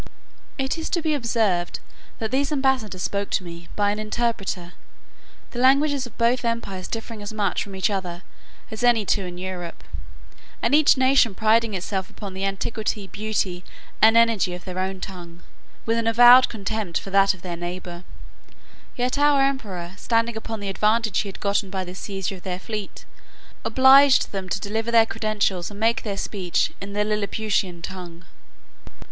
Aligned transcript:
It 0.57 0.79
is 0.79 0.89
to 0.97 1.01
be 1.03 1.13
observed, 1.13 1.79
that 2.17 2.31
these 2.31 2.51
ambassadors 2.51 3.03
spoke 3.03 3.29
to 3.29 3.43
me, 3.43 3.67
by 3.75 3.91
an 3.91 3.99
interpreter, 3.99 4.73
the 5.51 5.59
languages 5.59 6.07
of 6.07 6.17
both 6.17 6.43
empires 6.43 6.87
differing 6.87 7.21
as 7.21 7.31
much 7.31 7.63
from 7.63 7.75
each 7.75 7.91
other 7.91 8.23
as 8.71 8.81
any 8.83 9.05
two 9.05 9.25
in 9.25 9.37
Europe, 9.37 9.83
and 10.59 10.73
each 10.73 10.97
nation 10.97 11.35
priding 11.35 11.75
itself 11.75 12.09
upon 12.09 12.33
the 12.33 12.43
antiquity, 12.43 13.05
beauty, 13.05 13.63
and 14.01 14.17
energy 14.17 14.55
of 14.55 14.65
their 14.65 14.79
own 14.79 15.01
tongue, 15.01 15.43
with 15.85 15.99
an 15.99 16.07
avowed 16.07 16.49
contempt 16.49 16.99
for 16.99 17.11
that 17.11 17.35
of 17.35 17.43
their 17.43 17.55
neighbour; 17.55 18.03
yet 18.95 19.19
our 19.19 19.43
emperor, 19.43 19.93
standing 19.97 20.35
upon 20.35 20.59
the 20.59 20.69
advantage 20.69 21.19
he 21.19 21.29
had 21.29 21.39
got 21.39 21.63
by 21.69 21.83
the 21.83 21.93
seizure 21.93 22.37
of 22.37 22.41
their 22.41 22.57
fleet, 22.57 23.05
obliged 23.63 24.31
them 24.31 24.49
to 24.49 24.59
deliver 24.59 24.89
their 24.89 25.05
credentials, 25.05 25.69
and 25.69 25.79
make 25.79 26.01
their 26.01 26.17
speech, 26.17 26.71
in 26.81 26.93
the 26.93 27.03
Lilliputian 27.03 27.83
tongue. 27.83 28.25